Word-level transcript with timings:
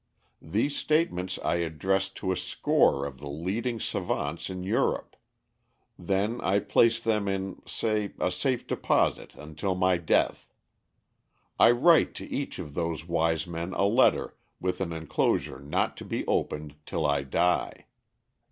These 0.41 0.75
statements 0.75 1.37
I 1.45 1.57
address 1.57 2.09
to 2.09 2.31
a 2.31 2.35
score 2.35 3.05
of 3.05 3.19
the 3.19 3.27
leading 3.29 3.79
savants 3.79 4.49
in 4.49 4.63
Europe. 4.63 5.15
"Then 5.95 6.41
I 6.43 6.57
place 6.57 6.99
them 6.99 7.27
in, 7.27 7.61
say, 7.67 8.13
a 8.19 8.31
safe 8.31 8.65
deposit 8.65 9.35
until 9.35 9.75
my 9.75 9.97
death. 9.97 10.47
I 11.59 11.69
write 11.69 12.15
to 12.15 12.25
each 12.31 12.57
of 12.57 12.73
those 12.73 13.05
wise 13.07 13.45
men 13.45 13.73
a 13.73 13.85
letter 13.85 14.35
with 14.59 14.81
an 14.81 14.91
enclosure 14.91 15.59
not 15.59 15.95
to 15.97 16.05
be 16.05 16.25
opened 16.25 16.77
till 16.87 17.05
I 17.05 17.21
die. 17.21 17.85